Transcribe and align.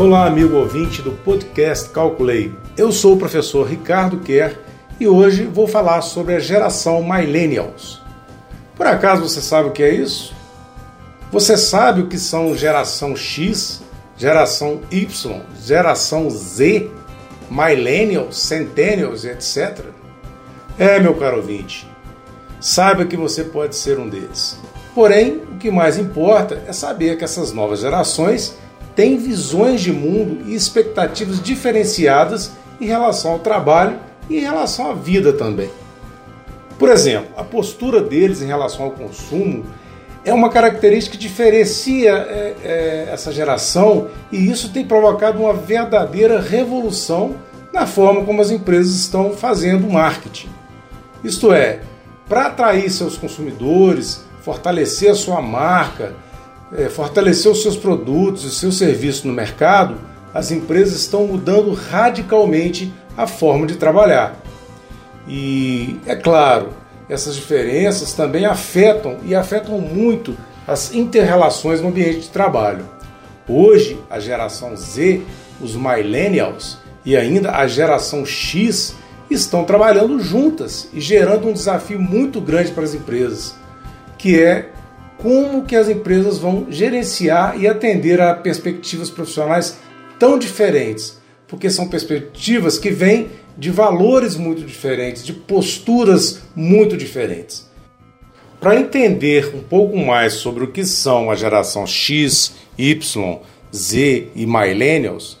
Olá, 0.00 0.24
amigo 0.24 0.56
ouvinte 0.56 1.02
do 1.02 1.12
podcast 1.12 1.90
Calculei. 1.90 2.54
Eu 2.74 2.90
sou 2.90 3.12
o 3.12 3.18
professor 3.18 3.68
Ricardo 3.68 4.20
Kerr 4.20 4.56
e 4.98 5.06
hoje 5.06 5.44
vou 5.44 5.68
falar 5.68 6.00
sobre 6.00 6.34
a 6.34 6.38
geração 6.38 7.02
Millennials. 7.02 8.00
Por 8.74 8.86
acaso 8.86 9.28
você 9.28 9.42
sabe 9.42 9.68
o 9.68 9.72
que 9.72 9.82
é 9.82 9.94
isso? 9.94 10.34
Você 11.30 11.54
sabe 11.54 12.00
o 12.00 12.06
que 12.06 12.18
são 12.18 12.56
geração 12.56 13.14
X, 13.14 13.82
geração 14.16 14.80
Y, 14.90 15.42
geração 15.62 16.30
Z, 16.30 16.90
Millennials, 17.50 18.38
Centennials, 18.38 19.26
etc? 19.26 19.84
É, 20.78 20.98
meu 20.98 21.14
caro 21.16 21.36
ouvinte, 21.36 21.86
saiba 22.58 23.04
que 23.04 23.18
você 23.18 23.44
pode 23.44 23.76
ser 23.76 23.98
um 23.98 24.08
deles. 24.08 24.58
Porém, 24.94 25.42
o 25.52 25.58
que 25.58 25.70
mais 25.70 25.98
importa 25.98 26.62
é 26.66 26.72
saber 26.72 27.18
que 27.18 27.24
essas 27.24 27.52
novas 27.52 27.80
gerações 27.80 28.58
têm 28.94 29.16
visões 29.16 29.80
de 29.80 29.92
mundo 29.92 30.44
e 30.46 30.54
expectativas 30.54 31.42
diferenciadas 31.42 32.52
em 32.80 32.86
relação 32.86 33.32
ao 33.32 33.38
trabalho 33.38 33.98
e 34.28 34.38
em 34.38 34.40
relação 34.40 34.90
à 34.90 34.94
vida 34.94 35.32
também. 35.32 35.70
Por 36.78 36.88
exemplo, 36.88 37.28
a 37.36 37.44
postura 37.44 38.00
deles 38.00 38.40
em 38.40 38.46
relação 38.46 38.86
ao 38.86 38.92
consumo 38.92 39.66
é 40.24 40.32
uma 40.32 40.50
característica 40.50 41.16
que 41.16 41.22
diferencia 41.22 42.10
é, 42.10 42.56
é, 42.64 43.08
essa 43.12 43.32
geração 43.32 44.08
e 44.30 44.50
isso 44.50 44.72
tem 44.72 44.84
provocado 44.84 45.40
uma 45.40 45.52
verdadeira 45.52 46.40
revolução 46.40 47.36
na 47.72 47.86
forma 47.86 48.24
como 48.24 48.40
as 48.40 48.50
empresas 48.50 48.94
estão 48.94 49.32
fazendo 49.32 49.90
marketing. 49.90 50.48
Isto 51.22 51.52
é, 51.52 51.80
para 52.28 52.46
atrair 52.46 52.90
seus 52.90 53.16
consumidores, 53.16 54.24
fortalecer 54.42 55.10
a 55.10 55.14
sua 55.14 55.40
marca, 55.42 56.14
fortalecer 56.90 57.50
os 57.50 57.62
seus 57.62 57.76
produtos 57.76 58.44
e 58.44 58.50
seus 58.50 58.78
serviços 58.78 59.24
no 59.24 59.32
mercado, 59.32 59.98
as 60.32 60.50
empresas 60.50 61.00
estão 61.00 61.26
mudando 61.26 61.72
radicalmente 61.72 62.92
a 63.16 63.26
forma 63.26 63.66
de 63.66 63.76
trabalhar. 63.76 64.36
E 65.28 65.98
é 66.06 66.14
claro, 66.14 66.70
essas 67.08 67.34
diferenças 67.34 68.12
também 68.12 68.46
afetam 68.46 69.18
e 69.24 69.34
afetam 69.34 69.80
muito 69.80 70.36
as 70.66 70.94
interrelações 70.94 71.80
no 71.80 71.88
ambiente 71.88 72.20
de 72.20 72.28
trabalho. 72.28 72.88
Hoje, 73.48 73.98
a 74.08 74.20
geração 74.20 74.76
Z, 74.76 75.22
os 75.60 75.74
millennials 75.74 76.78
e 77.04 77.16
ainda 77.16 77.50
a 77.52 77.66
geração 77.66 78.24
X 78.24 78.94
estão 79.28 79.64
trabalhando 79.64 80.20
juntas 80.20 80.88
e 80.92 81.00
gerando 81.00 81.48
um 81.48 81.52
desafio 81.52 82.00
muito 82.00 82.40
grande 82.40 82.70
para 82.70 82.84
as 82.84 82.94
empresas, 82.94 83.54
que 84.16 84.40
é 84.40 84.70
como 85.22 85.64
que 85.64 85.76
as 85.76 85.88
empresas 85.88 86.38
vão 86.38 86.66
gerenciar 86.70 87.60
e 87.60 87.68
atender 87.68 88.20
a 88.20 88.34
perspectivas 88.34 89.10
profissionais 89.10 89.78
tão 90.18 90.38
diferentes, 90.38 91.18
porque 91.46 91.70
são 91.70 91.88
perspectivas 91.88 92.78
que 92.78 92.90
vêm 92.90 93.28
de 93.56 93.70
valores 93.70 94.36
muito 94.36 94.62
diferentes, 94.62 95.24
de 95.24 95.32
posturas 95.32 96.40
muito 96.54 96.96
diferentes. 96.96 97.68
Para 98.60 98.76
entender 98.76 99.54
um 99.54 99.62
pouco 99.62 99.96
mais 99.96 100.34
sobre 100.34 100.64
o 100.64 100.68
que 100.68 100.84
são 100.84 101.30
a 101.30 101.34
geração 101.34 101.86
X, 101.86 102.52
Y, 102.76 103.38
Z 103.74 104.28
e 104.34 104.46
Millennials, 104.46 105.38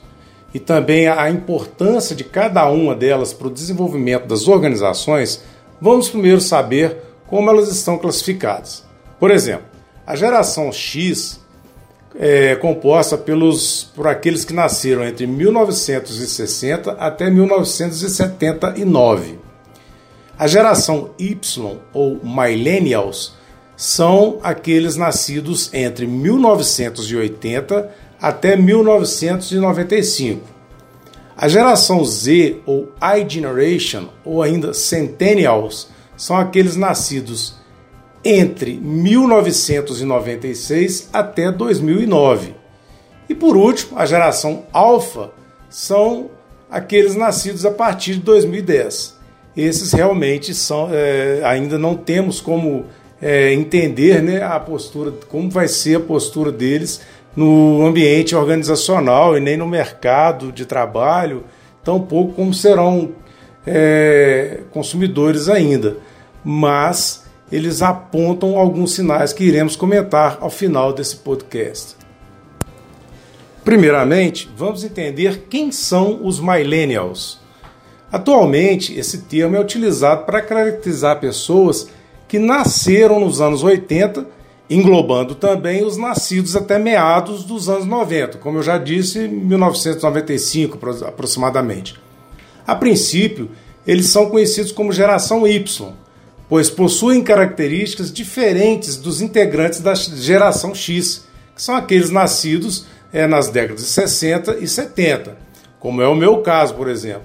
e 0.52 0.58
também 0.58 1.06
a 1.06 1.30
importância 1.30 2.14
de 2.16 2.24
cada 2.24 2.68
uma 2.68 2.94
delas 2.94 3.32
para 3.32 3.46
o 3.46 3.52
desenvolvimento 3.52 4.26
das 4.26 4.48
organizações, 4.48 5.42
vamos 5.80 6.08
primeiro 6.08 6.40
saber 6.40 6.96
como 7.26 7.48
elas 7.48 7.68
estão 7.68 7.96
classificadas. 7.96 8.84
Por 9.18 9.30
exemplo, 9.30 9.69
a 10.10 10.16
geração 10.16 10.72
X 10.72 11.38
é 12.18 12.56
composta 12.56 13.16
pelos, 13.16 13.84
por 13.94 14.08
aqueles 14.08 14.44
que 14.44 14.52
nasceram 14.52 15.04
entre 15.04 15.24
1960 15.24 16.90
até 16.98 17.30
1979. 17.30 19.38
A 20.36 20.48
geração 20.48 21.10
Y, 21.16 21.78
ou 21.92 22.18
Millennials, 22.24 23.34
são 23.76 24.40
aqueles 24.42 24.96
nascidos 24.96 25.72
entre 25.72 26.08
1980 26.08 27.88
até 28.20 28.56
1995. 28.56 30.42
A 31.36 31.46
geração 31.46 32.04
Z, 32.04 32.56
ou 32.66 32.90
iGeneration, 33.16 34.08
ou 34.24 34.42
ainda 34.42 34.74
Centennials, 34.74 35.86
são 36.16 36.36
aqueles 36.36 36.74
nascidos 36.74 37.59
entre 38.24 38.74
1996 38.74 41.10
até 41.12 41.50
2009. 41.50 42.54
E 43.28 43.34
por 43.34 43.56
último, 43.56 43.98
a 43.98 44.06
geração 44.06 44.62
Alpha 44.72 45.32
são 45.68 46.30
aqueles 46.70 47.14
nascidos 47.14 47.66
a 47.66 47.70
partir 47.70 48.14
de 48.14 48.20
2010. 48.20 49.18
Esses 49.56 49.92
realmente 49.92 50.54
são, 50.54 50.88
é, 50.92 51.40
ainda 51.44 51.78
não 51.78 51.96
temos 51.96 52.40
como 52.40 52.86
é, 53.20 53.52
entender 53.52 54.22
né, 54.22 54.42
a 54.42 54.58
postura, 54.58 55.12
como 55.28 55.50
vai 55.50 55.68
ser 55.68 55.96
a 55.96 56.00
postura 56.00 56.50
deles 56.52 57.00
no 57.36 57.86
ambiente 57.86 58.34
organizacional 58.34 59.36
e 59.36 59.40
nem 59.40 59.56
no 59.56 59.66
mercado 59.66 60.50
de 60.50 60.66
trabalho, 60.66 61.44
tampouco 61.84 62.34
como 62.34 62.52
serão 62.52 63.12
é, 63.66 64.60
consumidores 64.72 65.48
ainda. 65.48 65.96
Mas 66.44 67.24
eles 67.50 67.82
apontam 67.82 68.56
alguns 68.56 68.94
sinais 68.94 69.32
que 69.32 69.44
iremos 69.44 69.74
comentar 69.74 70.38
ao 70.40 70.50
final 70.50 70.92
desse 70.92 71.16
podcast. 71.16 71.96
Primeiramente, 73.64 74.48
vamos 74.56 74.84
entender 74.84 75.46
quem 75.50 75.72
são 75.72 76.24
os 76.24 76.40
millennials. 76.40 77.40
Atualmente, 78.10 78.98
esse 78.98 79.22
termo 79.22 79.56
é 79.56 79.60
utilizado 79.60 80.24
para 80.24 80.40
caracterizar 80.40 81.20
pessoas 81.20 81.88
que 82.26 82.38
nasceram 82.38 83.20
nos 83.20 83.40
anos 83.40 83.62
80, 83.62 84.26
englobando 84.68 85.34
também 85.34 85.84
os 85.84 85.96
nascidos 85.96 86.54
até 86.54 86.78
meados 86.78 87.44
dos 87.44 87.68
anos 87.68 87.86
90, 87.86 88.38
como 88.38 88.58
eu 88.58 88.62
já 88.62 88.78
disse, 88.78 89.28
1995 89.28 90.78
aproximadamente. 91.04 92.00
A 92.66 92.74
princípio, 92.74 93.50
eles 93.86 94.06
são 94.06 94.30
conhecidos 94.30 94.70
como 94.70 94.92
geração 94.92 95.46
Y 95.46 95.92
pois 96.50 96.68
possuem 96.68 97.22
características 97.22 98.12
diferentes 98.12 98.96
dos 98.96 99.20
integrantes 99.22 99.78
da 99.78 99.94
geração 99.94 100.74
X, 100.74 101.24
que 101.54 101.62
são 101.62 101.76
aqueles 101.76 102.10
nascidos 102.10 102.86
é, 103.12 103.24
nas 103.24 103.48
décadas 103.48 103.84
de 103.84 103.88
60 103.90 104.56
e 104.56 104.66
70, 104.66 105.36
como 105.78 106.02
é 106.02 106.08
o 106.08 106.14
meu 106.16 106.38
caso, 106.38 106.74
por 106.74 106.88
exemplo. 106.88 107.22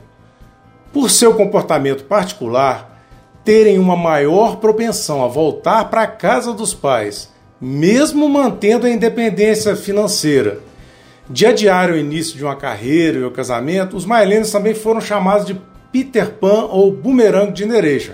Por 0.94 1.10
seu 1.10 1.34
comportamento 1.34 2.04
particular, 2.04 3.04
terem 3.44 3.80
uma 3.80 3.98
maior 3.98 4.58
propensão 4.58 5.26
a 5.26 5.28
voltar 5.28 5.86
para 5.86 6.04
a 6.04 6.08
casa 6.08 6.54
dos 6.54 6.76
pais, 6.76 7.32
mesmo 7.60 8.30
mantendo 8.30 8.86
a 8.86 8.92
independência 8.92 9.76
financeira. 9.76 10.60
De 11.28 11.48
adiar 11.48 11.90
o 11.90 11.98
início 11.98 12.38
de 12.38 12.44
uma 12.44 12.56
carreira 12.56 13.18
e 13.18 13.24
o 13.24 13.32
casamento, 13.32 13.98
os 13.98 14.06
millennials 14.06 14.52
também 14.52 14.76
foram 14.76 15.02
chamados 15.02 15.48
de 15.48 15.60
Peter 15.92 16.30
Pan 16.34 16.66
ou 16.66 16.92
Boomerang 16.92 17.58
Generation, 17.58 18.14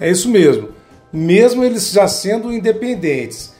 é 0.00 0.10
isso 0.10 0.28
mesmo. 0.28 0.68
Mesmo 1.12 1.64
eles 1.64 1.90
já 1.90 2.06
sendo 2.06 2.52
independentes 2.52 3.54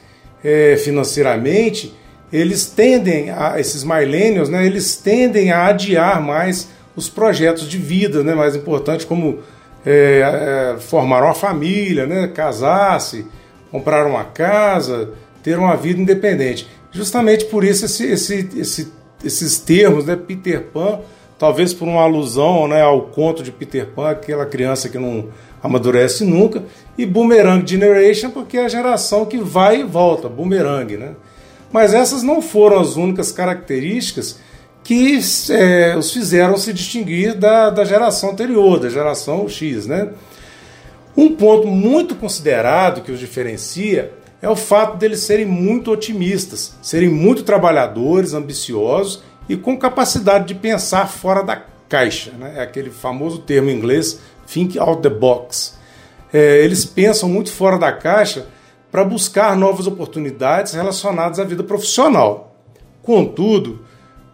é, 0.44 0.76
financeiramente, 0.76 1.94
eles 2.32 2.66
tendem 2.66 3.30
a 3.30 3.58
esses 3.58 3.84
millennials, 3.84 4.48
né, 4.48 4.66
eles 4.66 4.96
tendem 4.96 5.50
a 5.50 5.66
adiar 5.66 6.20
mais 6.20 6.68
os 6.94 7.08
projetos 7.08 7.68
de 7.68 7.78
vida, 7.78 8.22
né, 8.22 8.34
mais 8.34 8.54
importantes 8.54 9.06
como 9.06 9.38
é, 9.86 10.74
é, 10.76 10.80
formar 10.80 11.22
uma 11.22 11.34
família, 11.34 12.06
né, 12.06 12.28
casar-se, 12.28 13.26
comprar 13.70 14.06
uma 14.06 14.24
casa, 14.24 15.10
ter 15.42 15.58
uma 15.58 15.76
vida 15.76 16.00
independente. 16.00 16.68
Justamente 16.90 17.46
por 17.46 17.64
isso 17.64 17.84
esse, 17.84 18.06
esse, 18.06 18.48
esse, 18.56 18.92
esses 19.24 19.58
termos, 19.58 20.04
né, 20.04 20.16
Peter 20.16 20.64
Pan, 20.64 21.00
talvez 21.38 21.72
por 21.72 21.86
uma 21.86 22.02
alusão 22.02 22.68
né, 22.68 22.82
ao 22.82 23.02
conto 23.02 23.42
de 23.42 23.52
Peter 23.52 23.86
Pan, 23.86 24.10
aquela 24.10 24.44
criança 24.44 24.88
que 24.88 24.98
não 24.98 25.28
amadurece 25.62 26.24
nunca, 26.24 26.64
e 26.96 27.04
Boomerang 27.04 27.68
Generation, 27.68 28.30
porque 28.30 28.58
é 28.58 28.64
a 28.64 28.68
geração 28.68 29.24
que 29.24 29.38
vai 29.38 29.80
e 29.80 29.84
volta, 29.84 30.28
boomerang, 30.28 30.96
né? 30.96 31.14
Mas 31.72 31.92
essas 31.92 32.22
não 32.22 32.40
foram 32.40 32.80
as 32.80 32.96
únicas 32.96 33.30
características 33.30 34.38
que 34.82 35.18
é, 35.50 35.96
os 35.96 36.12
fizeram 36.12 36.56
se 36.56 36.72
distinguir 36.72 37.34
da, 37.34 37.68
da 37.68 37.84
geração 37.84 38.30
anterior, 38.30 38.80
da 38.80 38.88
geração 38.88 39.48
X, 39.48 39.86
né? 39.86 40.08
Um 41.16 41.34
ponto 41.34 41.66
muito 41.66 42.14
considerado 42.14 43.02
que 43.02 43.12
os 43.12 43.18
diferencia 43.18 44.12
é 44.40 44.48
o 44.48 44.56
fato 44.56 44.96
deles 44.96 45.20
serem 45.20 45.44
muito 45.44 45.90
otimistas, 45.90 46.76
serem 46.80 47.08
muito 47.08 47.42
trabalhadores, 47.42 48.34
ambiciosos 48.34 49.22
e 49.48 49.56
com 49.56 49.76
capacidade 49.76 50.46
de 50.46 50.54
pensar 50.54 51.08
fora 51.08 51.42
da 51.42 51.60
caixa. 51.88 52.30
Né? 52.38 52.54
É 52.56 52.62
aquele 52.62 52.90
famoso 52.90 53.38
termo 53.38 53.68
em 53.68 53.76
inglês 53.76 54.20
think 54.48 54.78
out 54.78 55.02
the 55.02 55.10
box. 55.10 55.76
É, 56.32 56.64
eles 56.64 56.84
pensam 56.84 57.28
muito 57.28 57.52
fora 57.52 57.78
da 57.78 57.92
caixa 57.92 58.46
para 58.90 59.04
buscar 59.04 59.56
novas 59.56 59.86
oportunidades 59.86 60.72
relacionadas 60.72 61.38
à 61.38 61.44
vida 61.44 61.62
profissional. 61.62 62.54
Contudo, 63.02 63.80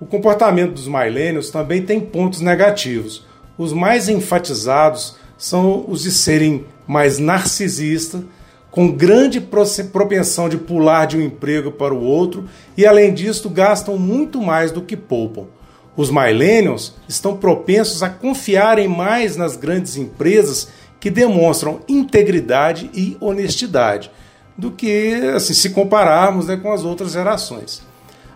O 0.01 0.07
comportamento 0.07 0.73
dos 0.73 0.87
millennials 0.87 1.51
também 1.51 1.81
tem 1.81 1.99
pontos 1.99 2.41
negativos. 2.41 3.25
Os 3.57 3.73
mais 3.73 4.07
enfatizados 4.09 5.17
são 5.39 5.87
os 5.89 6.03
de 6.03 6.11
serem 6.11 6.67
mais 6.87 7.19
narcisistas, 7.19 8.21
com 8.71 8.93
grande 8.93 9.41
propensão 9.41 10.47
de 10.49 10.59
pular 10.59 11.07
de 11.07 11.17
um 11.17 11.23
emprego 11.23 11.71
para 11.71 11.95
o 11.95 12.03
outro 12.03 12.45
e, 12.77 12.85
além 12.85 13.15
disso, 13.15 13.49
gastam 13.49 13.97
muito 13.97 14.43
mais 14.43 14.71
do 14.71 14.83
que 14.83 14.95
poupam. 14.95 15.47
Os 15.97 16.11
millennials 16.11 16.95
estão 17.09 17.37
propensos 17.37 18.03
a 18.03 18.09
confiarem 18.09 18.89
mais 18.89 19.37
nas 19.37 19.57
grandes 19.57 19.97
empresas 19.97 20.69
que 20.99 21.11
demonstram 21.11 21.81
integridade 21.89 22.91
e 22.95 23.17
honestidade 23.21 24.11
do 24.57 24.71
que 24.71 25.15
assim, 25.35 25.55
se 25.55 25.71
compararmos 25.71 26.47
né, 26.47 26.57
com 26.57 26.73
as 26.73 26.83
outras 26.85 27.13
gerações. 27.13 27.83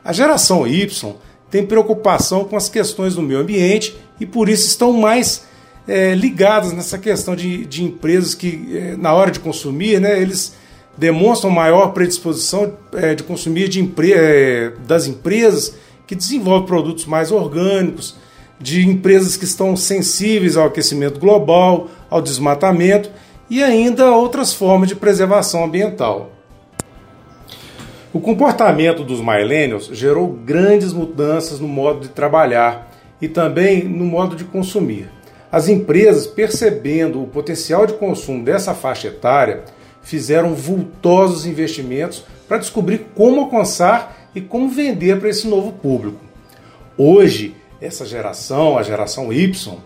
A 0.04 0.12
geração 0.12 0.66
Y 0.66 1.14
tem 1.50 1.66
preocupação 1.66 2.44
com 2.44 2.56
as 2.56 2.68
questões 2.68 3.14
do 3.14 3.22
meio 3.22 3.40
ambiente 3.40 3.96
e 4.20 4.26
por 4.26 4.48
isso 4.48 4.66
estão 4.66 4.92
mais 4.92 5.46
é, 5.86 6.14
ligadas 6.14 6.72
nessa 6.72 6.98
questão 6.98 7.34
de, 7.34 7.64
de 7.64 7.82
empresas 7.82 8.34
que, 8.34 8.76
é, 8.76 8.96
na 8.96 9.14
hora 9.14 9.30
de 9.30 9.40
consumir, 9.40 10.00
né, 10.00 10.20
eles 10.20 10.54
demonstram 10.96 11.50
maior 11.50 11.92
predisposição 11.92 12.74
é, 12.92 13.14
de 13.14 13.22
consumir 13.22 13.68
de 13.68 13.80
empre 13.80 14.12
é, 14.12 14.72
das 14.86 15.06
empresas 15.06 15.74
que 16.08 16.16
desenvolvem 16.16 16.66
produtos 16.66 17.04
mais 17.04 17.30
orgânicos, 17.30 18.16
de 18.58 18.84
empresas 18.84 19.36
que 19.36 19.44
estão 19.44 19.76
sensíveis 19.76 20.56
ao 20.56 20.66
aquecimento 20.66 21.20
global, 21.20 21.88
ao 22.10 22.20
desmatamento 22.20 23.10
e 23.48 23.62
ainda 23.62 24.10
outras 24.10 24.52
formas 24.52 24.88
de 24.88 24.96
preservação 24.96 25.62
ambiental. 25.62 26.32
O 28.12 28.20
comportamento 28.20 29.04
dos 29.04 29.20
millennials 29.20 29.90
gerou 29.92 30.28
grandes 30.28 30.94
mudanças 30.94 31.60
no 31.60 31.68
modo 31.68 32.00
de 32.00 32.08
trabalhar 32.08 32.90
e 33.20 33.28
também 33.28 33.84
no 33.84 34.04
modo 34.04 34.34
de 34.34 34.44
consumir. 34.44 35.10
As 35.52 35.68
empresas, 35.68 36.26
percebendo 36.26 37.22
o 37.22 37.26
potencial 37.26 37.86
de 37.86 37.92
consumo 37.92 38.42
dessa 38.42 38.74
faixa 38.74 39.08
etária, 39.08 39.62
fizeram 40.02 40.54
vultosos 40.54 41.44
investimentos 41.44 42.24
para 42.48 42.58
descobrir 42.58 43.08
como 43.14 43.42
alcançar 43.42 44.27
e 44.38 44.40
como 44.40 44.68
vender 44.68 45.18
para 45.18 45.28
esse 45.28 45.46
novo 45.48 45.72
público. 45.72 46.20
Hoje, 46.96 47.56
essa 47.80 48.06
geração, 48.06 48.78
a 48.78 48.82
geração 48.82 49.32
Y, 49.32 49.76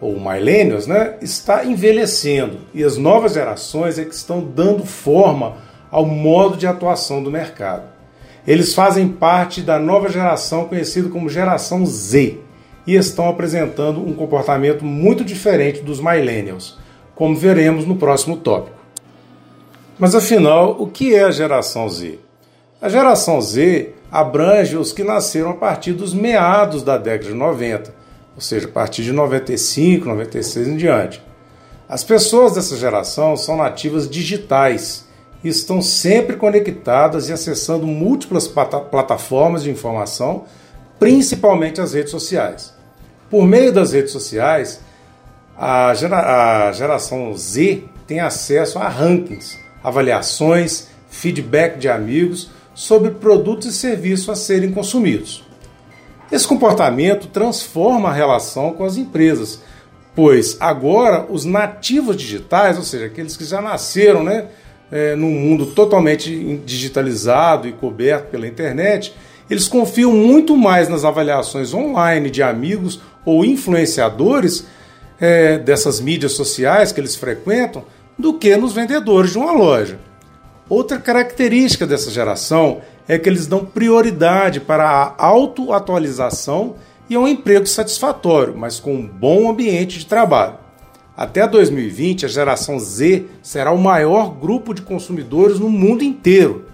ou 0.00 0.18
millennials, 0.20 0.86
né, 0.86 1.16
está 1.20 1.64
envelhecendo 1.64 2.58
e 2.72 2.84
as 2.84 2.96
novas 2.96 3.34
gerações 3.34 3.98
é 3.98 4.04
que 4.04 4.14
estão 4.14 4.40
dando 4.42 4.86
forma 4.86 5.56
ao 5.90 6.06
modo 6.06 6.56
de 6.56 6.66
atuação 6.66 7.22
do 7.22 7.30
mercado. 7.30 7.84
Eles 8.46 8.74
fazem 8.74 9.08
parte 9.08 9.60
da 9.60 9.78
nova 9.78 10.08
geração 10.08 10.66
conhecida 10.66 11.08
como 11.08 11.28
geração 11.28 11.84
Z 11.84 12.38
e 12.86 12.94
estão 12.94 13.28
apresentando 13.28 14.00
um 14.00 14.14
comportamento 14.14 14.84
muito 14.84 15.24
diferente 15.24 15.80
dos 15.80 15.98
millennials, 15.98 16.78
como 17.16 17.34
veremos 17.34 17.84
no 17.84 17.96
próximo 17.96 18.36
tópico. 18.36 18.76
Mas 19.98 20.14
afinal, 20.14 20.76
o 20.78 20.86
que 20.86 21.12
é 21.14 21.24
a 21.24 21.30
geração 21.32 21.88
Z? 21.88 22.25
A 22.86 22.88
geração 22.88 23.40
Z 23.40 23.94
abrange 24.12 24.76
os 24.76 24.92
que 24.92 25.02
nasceram 25.02 25.50
a 25.50 25.54
partir 25.54 25.92
dos 25.92 26.14
meados 26.14 26.84
da 26.84 26.96
década 26.96 27.32
de 27.32 27.34
90 27.34 27.92
ou 28.32 28.40
seja, 28.40 28.68
a 28.68 28.70
partir 28.70 29.02
de 29.02 29.12
95, 29.12 30.06
96 30.06 30.68
em 30.68 30.76
diante. 30.76 31.20
As 31.88 32.04
pessoas 32.04 32.54
dessa 32.54 32.76
geração 32.76 33.36
são 33.36 33.56
nativas 33.56 34.08
digitais 34.08 35.04
e 35.42 35.48
estão 35.48 35.82
sempre 35.82 36.36
conectadas 36.36 37.28
e 37.28 37.32
acessando 37.32 37.88
múltiplas 37.88 38.46
plataformas 38.46 39.64
de 39.64 39.70
informação, 39.70 40.44
principalmente 40.96 41.80
as 41.80 41.92
redes 41.92 42.12
sociais. 42.12 42.72
Por 43.28 43.44
meio 43.44 43.72
das 43.72 43.94
redes 43.94 44.12
sociais, 44.12 44.80
a, 45.58 45.92
gera 45.92 46.68
a 46.68 46.72
geração 46.72 47.36
Z 47.36 47.82
tem 48.06 48.20
acesso 48.20 48.78
a 48.78 48.88
rankings, 48.88 49.58
avaliações, 49.82 50.86
feedback 51.10 51.78
de 51.78 51.88
amigos 51.88 52.54
sobre 52.76 53.12
produtos 53.12 53.66
e 53.66 53.72
serviços 53.72 54.28
a 54.28 54.36
serem 54.36 54.70
consumidos. 54.70 55.42
Esse 56.30 56.46
comportamento 56.46 57.26
transforma 57.28 58.10
a 58.10 58.12
relação 58.12 58.74
com 58.74 58.84
as 58.84 58.98
empresas, 58.98 59.62
pois 60.14 60.58
agora 60.60 61.26
os 61.30 61.46
nativos 61.46 62.16
digitais, 62.16 62.76
ou 62.76 62.82
seja, 62.82 63.06
aqueles 63.06 63.34
que 63.34 63.46
já 63.46 63.62
nasceram 63.62 64.22
né, 64.22 64.48
é, 64.92 65.16
num 65.16 65.30
mundo 65.30 65.66
totalmente 65.66 66.60
digitalizado 66.66 67.66
e 67.66 67.72
coberto 67.72 68.30
pela 68.30 68.46
internet, 68.46 69.14
eles 69.48 69.68
confiam 69.68 70.12
muito 70.12 70.54
mais 70.54 70.86
nas 70.88 71.04
avaliações 71.04 71.72
online 71.72 72.28
de 72.28 72.42
amigos 72.42 73.00
ou 73.24 73.42
influenciadores 73.42 74.66
é, 75.18 75.58
dessas 75.58 75.98
mídias 75.98 76.32
sociais 76.32 76.92
que 76.92 77.00
eles 77.00 77.16
frequentam 77.16 77.84
do 78.18 78.34
que 78.34 78.54
nos 78.56 78.74
vendedores 78.74 79.32
de 79.32 79.38
uma 79.38 79.52
loja. 79.52 79.98
Outra 80.68 80.98
característica 80.98 81.86
dessa 81.86 82.10
geração 82.10 82.80
é 83.06 83.16
que 83.18 83.28
eles 83.28 83.46
dão 83.46 83.64
prioridade 83.64 84.58
para 84.58 84.84
a 84.84 85.26
autoatualização 85.26 86.74
e 87.08 87.16
um 87.16 87.28
emprego 87.28 87.66
satisfatório, 87.66 88.56
mas 88.56 88.80
com 88.80 88.94
um 88.94 89.06
bom 89.06 89.48
ambiente 89.48 90.00
de 90.00 90.06
trabalho. 90.06 90.54
Até 91.16 91.46
2020, 91.46 92.26
a 92.26 92.28
geração 92.28 92.80
Z 92.80 93.26
será 93.42 93.70
o 93.70 93.78
maior 93.78 94.34
grupo 94.34 94.74
de 94.74 94.82
consumidores 94.82 95.60
no 95.60 95.70
mundo 95.70 96.02
inteiro. 96.02 96.66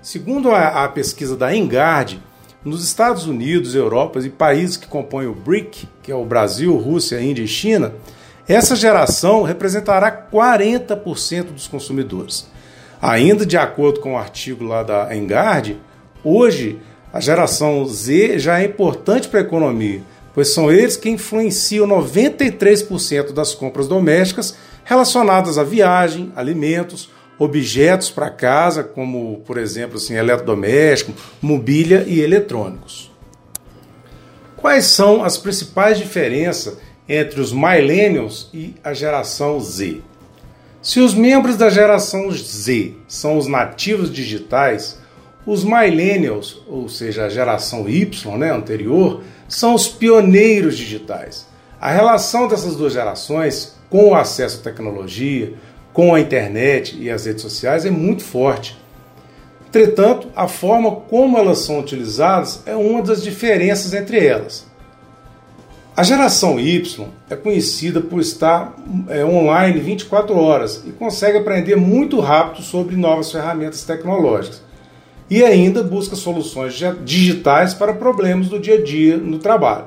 Segundo 0.00 0.50
a, 0.50 0.84
a 0.84 0.88
pesquisa 0.88 1.36
da 1.36 1.54
Engard, 1.54 2.20
nos 2.64 2.82
Estados 2.82 3.26
Unidos, 3.26 3.74
Europa 3.74 4.20
e 4.20 4.30
países 4.30 4.78
que 4.78 4.86
compõem 4.86 5.26
o 5.26 5.34
BRIC, 5.34 5.86
que 6.02 6.10
é 6.10 6.14
o 6.14 6.24
Brasil, 6.24 6.74
Rússia, 6.78 7.20
Índia 7.20 7.42
e 7.42 7.48
China, 7.48 7.92
essa 8.48 8.74
geração 8.74 9.42
representará 9.42 10.10
40% 10.32 11.52
dos 11.52 11.68
consumidores. 11.68 12.46
Ainda 13.00 13.44
de 13.44 13.56
acordo 13.56 14.00
com 14.00 14.14
o 14.14 14.18
artigo 14.18 14.64
lá 14.64 14.82
da 14.82 15.14
Engard, 15.14 15.80
hoje 16.22 16.78
a 17.12 17.20
geração 17.20 17.86
Z 17.86 18.38
já 18.38 18.60
é 18.60 18.64
importante 18.64 19.28
para 19.28 19.40
a 19.40 19.42
economia, 19.42 20.02
pois 20.34 20.52
são 20.52 20.70
eles 20.70 20.96
que 20.96 21.08
influenciam 21.08 21.86
93% 21.86 23.32
das 23.32 23.54
compras 23.54 23.86
domésticas 23.86 24.56
relacionadas 24.84 25.58
à 25.58 25.62
viagem, 25.62 26.32
alimentos, 26.34 27.10
objetos 27.38 28.10
para 28.10 28.30
casa, 28.30 28.82
como, 28.82 29.42
por 29.46 29.58
exemplo, 29.58 29.96
assim, 29.96 30.14
eletrodoméstico, 30.14 31.12
mobília 31.40 32.04
e 32.06 32.20
eletrônicos. 32.20 33.10
Quais 34.56 34.86
são 34.86 35.22
as 35.22 35.36
principais 35.36 35.98
diferenças 35.98 36.78
entre 37.08 37.40
os 37.40 37.52
millennials 37.52 38.48
e 38.52 38.74
a 38.82 38.94
geração 38.94 39.60
Z? 39.60 40.00
Se 40.84 41.00
os 41.00 41.14
membros 41.14 41.56
da 41.56 41.70
geração 41.70 42.30
Z 42.30 42.92
são 43.08 43.38
os 43.38 43.46
nativos 43.46 44.12
digitais, 44.12 44.98
os 45.46 45.64
millennials, 45.64 46.60
ou 46.68 46.90
seja, 46.90 47.24
a 47.24 47.30
geração 47.30 47.88
Y, 47.88 48.36
né, 48.36 48.52
anterior, 48.52 49.22
são 49.48 49.74
os 49.74 49.88
pioneiros 49.88 50.76
digitais. 50.76 51.46
A 51.80 51.90
relação 51.90 52.46
dessas 52.48 52.76
duas 52.76 52.92
gerações 52.92 53.76
com 53.88 54.10
o 54.10 54.14
acesso 54.14 54.60
à 54.60 54.62
tecnologia, 54.62 55.54
com 55.90 56.14
a 56.14 56.20
internet 56.20 56.98
e 57.00 57.10
as 57.10 57.24
redes 57.24 57.40
sociais 57.40 57.86
é 57.86 57.90
muito 57.90 58.22
forte. 58.22 58.78
Entretanto, 59.66 60.28
a 60.36 60.46
forma 60.46 60.96
como 60.96 61.38
elas 61.38 61.60
são 61.60 61.80
utilizadas 61.80 62.60
é 62.66 62.76
uma 62.76 63.00
das 63.00 63.22
diferenças 63.22 63.94
entre 63.94 64.22
elas. 64.22 64.66
A 65.96 66.02
geração 66.02 66.58
Y 66.58 67.06
é 67.30 67.36
conhecida 67.36 68.00
por 68.00 68.18
estar 68.20 68.74
é, 69.08 69.24
online 69.24 69.78
24 69.78 70.36
horas 70.36 70.82
e 70.84 70.90
consegue 70.90 71.38
aprender 71.38 71.76
muito 71.76 72.18
rápido 72.18 72.64
sobre 72.64 72.96
novas 72.96 73.30
ferramentas 73.30 73.84
tecnológicas. 73.84 74.60
E 75.30 75.44
ainda 75.44 75.84
busca 75.84 76.16
soluções 76.16 76.74
digitais 77.04 77.74
para 77.74 77.94
problemas 77.94 78.48
do 78.48 78.58
dia 78.58 78.74
a 78.74 78.82
dia 78.82 79.16
no 79.16 79.38
trabalho. 79.38 79.86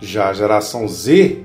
Já 0.00 0.30
a 0.30 0.32
geração 0.32 0.88
Z, 0.88 1.42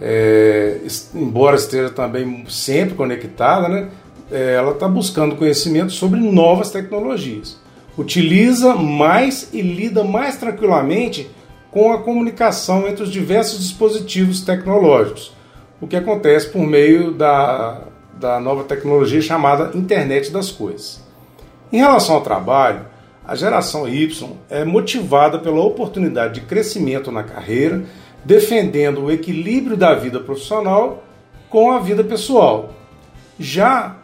é, 0.00 0.78
embora 1.12 1.56
esteja 1.56 1.90
também 1.90 2.44
sempre 2.48 2.94
conectada, 2.94 3.68
né, 3.68 3.88
é, 4.30 4.54
ela 4.54 4.70
está 4.70 4.86
buscando 4.86 5.34
conhecimento 5.34 5.92
sobre 5.92 6.20
novas 6.20 6.70
tecnologias. 6.70 7.58
Utiliza 7.98 8.76
mais 8.76 9.48
e 9.52 9.60
lida 9.60 10.04
mais 10.04 10.36
tranquilamente 10.36 11.28
com 11.76 11.92
a 11.92 11.98
comunicação 11.98 12.88
entre 12.88 13.02
os 13.02 13.12
diversos 13.12 13.58
dispositivos 13.58 14.40
tecnológicos, 14.40 15.36
o 15.78 15.86
que 15.86 15.94
acontece 15.94 16.48
por 16.48 16.62
meio 16.62 17.12
da, 17.12 17.82
da 18.14 18.40
nova 18.40 18.64
tecnologia 18.64 19.20
chamada 19.20 19.76
Internet 19.76 20.32
das 20.32 20.50
Coisas. 20.50 21.04
Em 21.70 21.76
relação 21.76 22.14
ao 22.14 22.22
trabalho, 22.22 22.86
a 23.26 23.34
geração 23.34 23.86
Y 23.86 24.26
é 24.48 24.64
motivada 24.64 25.38
pela 25.38 25.60
oportunidade 25.60 26.40
de 26.40 26.46
crescimento 26.46 27.12
na 27.12 27.22
carreira, 27.22 27.84
defendendo 28.24 29.02
o 29.02 29.10
equilíbrio 29.10 29.76
da 29.76 29.94
vida 29.94 30.18
profissional 30.18 31.04
com 31.50 31.72
a 31.72 31.78
vida 31.78 32.02
pessoal. 32.02 32.72
Já 33.38 33.96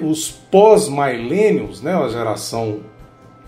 os 0.00 0.30
pós-millennials, 0.30 1.82
né, 1.82 1.92
a 1.92 2.06
geração 2.06 2.82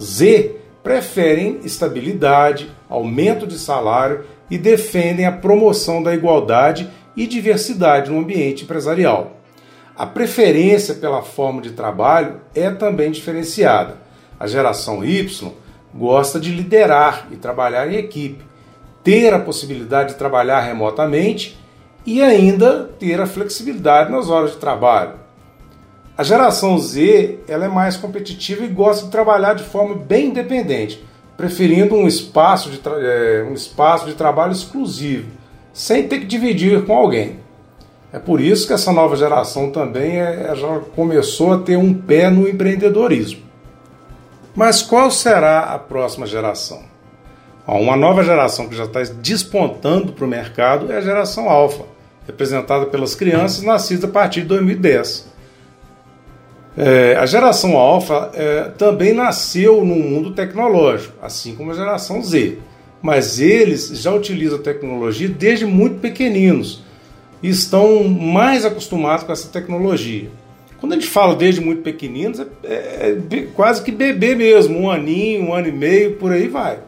Z, 0.02 0.61
preferem 0.82 1.60
estabilidade, 1.64 2.70
aumento 2.88 3.46
de 3.46 3.58
salário 3.58 4.24
e 4.50 4.58
defendem 4.58 5.24
a 5.24 5.32
promoção 5.32 6.02
da 6.02 6.14
igualdade 6.14 6.90
e 7.16 7.26
diversidade 7.26 8.10
no 8.10 8.18
ambiente 8.18 8.64
empresarial. 8.64 9.36
A 9.96 10.06
preferência 10.06 10.94
pela 10.94 11.22
forma 11.22 11.60
de 11.60 11.70
trabalho 11.70 12.40
é 12.54 12.70
também 12.70 13.10
diferenciada. 13.10 13.98
A 14.40 14.46
geração 14.46 15.04
Y 15.04 15.52
gosta 15.94 16.40
de 16.40 16.50
liderar 16.50 17.28
e 17.30 17.36
trabalhar 17.36 17.92
em 17.92 17.96
equipe, 17.96 18.44
ter 19.04 19.32
a 19.34 19.38
possibilidade 19.38 20.12
de 20.12 20.18
trabalhar 20.18 20.60
remotamente 20.60 21.58
e 22.04 22.22
ainda 22.22 22.90
ter 22.98 23.20
a 23.20 23.26
flexibilidade 23.26 24.10
nas 24.10 24.28
horas 24.28 24.52
de 24.52 24.56
trabalho. 24.56 25.21
A 26.16 26.22
geração 26.22 26.78
Z 26.78 27.38
ela 27.48 27.64
é 27.64 27.68
mais 27.68 27.96
competitiva 27.96 28.64
e 28.64 28.68
gosta 28.68 29.06
de 29.06 29.10
trabalhar 29.10 29.54
de 29.54 29.64
forma 29.64 29.94
bem 29.94 30.26
independente, 30.26 31.02
preferindo 31.38 31.94
um 31.94 32.06
espaço 32.06 32.70
de, 32.70 32.80
é, 32.86 33.46
um 33.48 33.54
espaço 33.54 34.04
de 34.04 34.14
trabalho 34.14 34.52
exclusivo, 34.52 35.30
sem 35.72 36.06
ter 36.06 36.20
que 36.20 36.26
dividir 36.26 36.84
com 36.84 36.94
alguém. 36.94 37.40
É 38.12 38.18
por 38.18 38.42
isso 38.42 38.66
que 38.66 38.74
essa 38.74 38.92
nova 38.92 39.16
geração 39.16 39.70
também 39.70 40.20
é, 40.20 40.54
já 40.54 40.80
começou 40.94 41.54
a 41.54 41.58
ter 41.58 41.78
um 41.78 41.94
pé 41.94 42.28
no 42.28 42.46
empreendedorismo. 42.46 43.40
Mas 44.54 44.82
qual 44.82 45.10
será 45.10 45.60
a 45.60 45.78
próxima 45.78 46.26
geração? 46.26 46.82
Uma 47.66 47.96
nova 47.96 48.22
geração 48.22 48.68
que 48.68 48.76
já 48.76 48.84
está 48.84 49.00
despontando 49.02 50.12
para 50.12 50.26
o 50.26 50.28
mercado 50.28 50.92
é 50.92 50.98
a 50.98 51.00
geração 51.00 51.48
alfa, 51.48 51.84
representada 52.26 52.84
pelas 52.84 53.14
crianças 53.14 53.62
nascidas 53.62 54.04
a 54.04 54.12
partir 54.12 54.42
de 54.42 54.48
2010. 54.48 55.31
É, 56.76 57.16
a 57.16 57.26
geração 57.26 57.76
alfa 57.76 58.30
é, 58.34 58.62
também 58.78 59.12
nasceu 59.12 59.84
no 59.84 59.94
mundo 59.94 60.32
tecnológico, 60.32 61.14
assim 61.20 61.54
como 61.54 61.70
a 61.70 61.74
geração 61.74 62.22
Z. 62.22 62.58
Mas 63.02 63.40
eles 63.40 63.88
já 64.00 64.12
utilizam 64.12 64.58
a 64.58 64.62
tecnologia 64.62 65.28
desde 65.28 65.66
muito 65.66 66.00
pequeninos 66.00 66.82
e 67.42 67.48
estão 67.48 68.04
mais 68.04 68.64
acostumados 68.64 69.24
com 69.24 69.32
essa 69.32 69.48
tecnologia. 69.48 70.30
Quando 70.80 70.92
a 70.92 70.94
gente 70.96 71.08
fala 71.08 71.36
desde 71.36 71.60
muito 71.60 71.82
pequeninos, 71.82 72.40
é, 72.40 72.44
é, 72.64 73.18
é 73.30 73.40
quase 73.54 73.82
que 73.82 73.92
bebê 73.92 74.34
mesmo, 74.34 74.78
um 74.78 74.90
aninho, 74.90 75.46
um 75.46 75.54
ano 75.54 75.68
e 75.68 75.72
meio, 75.72 76.16
por 76.16 76.32
aí 76.32 76.48
vai. 76.48 76.78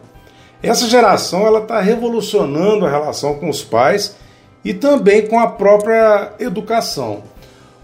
Essa 0.62 0.88
geração 0.88 1.46
ela 1.46 1.60
está 1.60 1.80
revolucionando 1.80 2.86
a 2.86 2.90
relação 2.90 3.34
com 3.34 3.50
os 3.50 3.62
pais 3.62 4.16
e 4.64 4.72
também 4.72 5.26
com 5.26 5.38
a 5.38 5.46
própria 5.46 6.32
educação. 6.40 7.22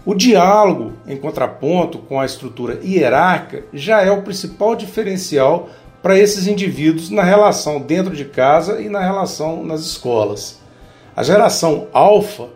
O 0.03 0.15
diálogo, 0.15 0.93
em 1.07 1.15
contraponto 1.15 1.99
com 1.99 2.19
a 2.19 2.25
estrutura 2.25 2.79
hierárquica, 2.83 3.65
já 3.71 4.01
é 4.01 4.09
o 4.09 4.23
principal 4.23 4.75
diferencial 4.75 5.69
para 6.01 6.17
esses 6.17 6.47
indivíduos 6.47 7.11
na 7.11 7.21
relação 7.21 7.79
dentro 7.79 8.15
de 8.15 8.25
casa 8.25 8.81
e 8.81 8.89
na 8.89 8.99
relação 8.99 9.63
nas 9.63 9.81
escolas. 9.81 10.59
A 11.15 11.21
geração 11.21 11.87
alfa 11.93 12.47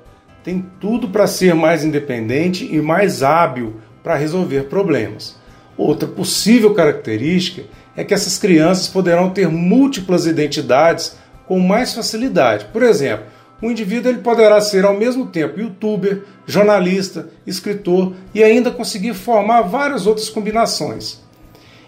tem 0.44 0.66
tudo 0.80 1.10
para 1.10 1.28
ser 1.28 1.54
mais 1.54 1.84
independente 1.84 2.66
e 2.66 2.82
mais 2.82 3.22
hábil 3.22 3.75
para 4.04 4.16
resolver 4.16 4.64
problemas. 4.64 5.36
Outra 5.78 6.08
possível 6.08 6.74
característica 6.74 7.64
é 7.96 8.04
que 8.04 8.14
essas 8.14 8.40
crianças 8.40 8.88
poderão 8.88 9.30
ter 9.30 9.48
múltiplas 9.48 10.25
identidades 10.25 11.16
com 11.48 11.60
mais 11.60 11.94
facilidade. 11.94 12.66
Por 12.74 12.82
exemplo, 12.82 13.25
o 13.62 13.72
indivíduo 13.72 14.12
ele 14.12 14.20
poderá 14.20 14.60
ser 14.60 14.86
ao 14.86 14.94
mesmo 14.96 15.28
tempo 15.28 15.60
youtuber, 15.60 16.24
jornalista, 16.46 17.30
escritor 17.48 18.14
e 18.34 18.44
ainda 18.44 18.70
conseguir 18.70 19.14
formar 19.14 19.62
várias 19.62 20.06
outras 20.06 20.30
combinações. 20.30 21.24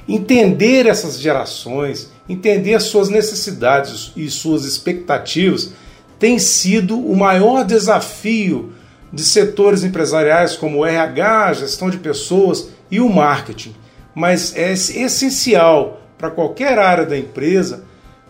Entender 0.08 0.86
essas 0.86 1.20
gerações, 1.20 2.10
entender 2.30 2.80
suas 2.80 3.10
necessidades 3.10 4.14
e 4.16 4.30
suas 4.30 4.64
expectativas 4.64 5.74
tem 6.18 6.40
sido 6.40 6.98
o 6.98 7.16
maior 7.16 7.64
desafio 7.64 8.74
de 9.12 9.24
setores 9.24 9.84
empresariais 9.84 10.56
como 10.56 10.86
RH, 10.86 11.54
gestão 11.54 11.90
de 11.90 11.98
pessoas 11.98 12.70
e 12.90 13.00
o 13.00 13.10
marketing. 13.10 13.76
Mas 14.16 14.56
é 14.56 14.72
essencial 14.72 16.02
para 16.18 16.32
qualquer 16.32 16.80
área 16.80 17.06
da 17.06 17.18
empresa 17.18 17.84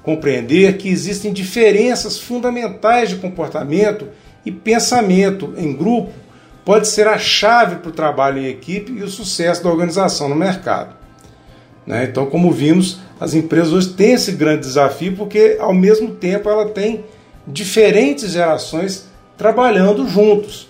compreender 0.07 0.77
que 0.77 0.87
existem 0.87 1.33
diferenças 1.33 2.17
fundamentais 2.17 3.09
de 3.09 3.17
comportamento 3.17 4.07
e 4.45 4.49
pensamento 4.49 5.53
em 5.57 5.75
grupo 5.75 6.13
pode 6.63 6.87
ser 6.87 7.09
a 7.09 7.17
chave 7.17 7.75
para 7.75 7.89
o 7.89 7.91
trabalho 7.91 8.37
em 8.37 8.45
equipe 8.45 8.89
e 8.89 9.03
o 9.03 9.09
sucesso 9.09 9.61
da 9.61 9.69
organização 9.69 10.29
no 10.29 10.35
mercado. 10.35 10.95
Né? 11.85 12.05
Então, 12.05 12.25
como 12.25 12.53
vimos, 12.53 13.01
as 13.19 13.33
empresas 13.33 13.73
hoje 13.73 13.89
têm 13.89 14.13
esse 14.13 14.31
grande 14.31 14.61
desafio 14.61 15.13
porque, 15.13 15.57
ao 15.59 15.73
mesmo 15.73 16.11
tempo, 16.11 16.49
ela 16.49 16.69
tem 16.69 17.03
diferentes 17.45 18.31
gerações 18.31 19.09
trabalhando 19.37 20.07
juntos, 20.07 20.69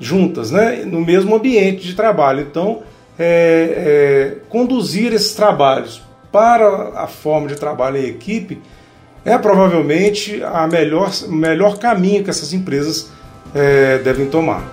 juntas, 0.00 0.50
né? 0.50 0.82
no 0.84 1.00
mesmo 1.00 1.36
ambiente 1.36 1.86
de 1.86 1.94
trabalho. 1.94 2.40
Então, 2.40 2.82
é, 3.16 3.28
é, 3.76 4.36
conduzir 4.48 5.12
esses 5.12 5.34
trabalhos 5.34 6.02
para 6.32 6.92
a 6.96 7.06
forma 7.06 7.46
de 7.46 7.56
trabalho 7.56 7.98
em 7.98 8.06
equipe 8.06 8.60
é 9.24 9.38
provavelmente 9.38 10.42
a 10.42 10.66
melhor, 10.66 11.12
melhor 11.28 11.78
caminho 11.78 12.24
que 12.24 12.30
essas 12.30 12.52
empresas 12.52 13.10
é, 13.54 13.98
devem 13.98 14.26
tomar. 14.26 14.64